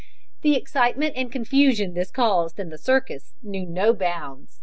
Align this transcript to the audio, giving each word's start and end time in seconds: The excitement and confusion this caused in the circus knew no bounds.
The 0.41 0.55
excitement 0.55 1.13
and 1.15 1.31
confusion 1.31 1.93
this 1.93 2.09
caused 2.09 2.59
in 2.59 2.69
the 2.69 2.79
circus 2.79 3.35
knew 3.43 3.67
no 3.67 3.93
bounds. 3.93 4.59